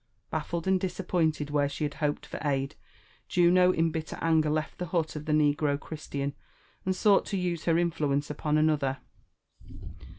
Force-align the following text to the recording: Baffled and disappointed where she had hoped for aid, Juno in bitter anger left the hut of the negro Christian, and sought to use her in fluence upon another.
Baffled 0.31 0.65
and 0.65 0.79
disappointed 0.79 1.51
where 1.51 1.69
she 1.69 1.83
had 1.83 1.93
hoped 1.93 2.25
for 2.25 2.39
aid, 2.43 2.73
Juno 3.27 3.71
in 3.71 3.91
bitter 3.91 4.17
anger 4.19 4.49
left 4.49 4.79
the 4.79 4.87
hut 4.87 5.15
of 5.15 5.25
the 5.25 5.31
negro 5.31 5.79
Christian, 5.79 6.33
and 6.83 6.95
sought 6.95 7.23
to 7.27 7.37
use 7.37 7.65
her 7.65 7.77
in 7.77 7.91
fluence 7.91 8.27
upon 8.31 8.57
another. 8.57 8.97